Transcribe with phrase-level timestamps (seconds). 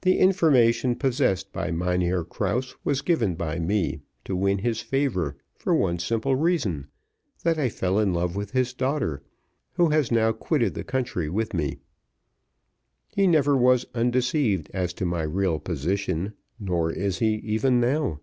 [0.00, 5.74] "The information possessed by Mynheer Krause was given by me, to win his favour for
[5.74, 6.86] one simple reason,
[7.42, 9.22] that I fell in love with his daughter,
[9.74, 11.80] who has now quitted the country with me.
[13.08, 18.20] He never was undeceived as to my real position, nor is he even now.